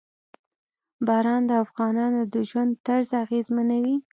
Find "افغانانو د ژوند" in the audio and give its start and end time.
1.63-2.71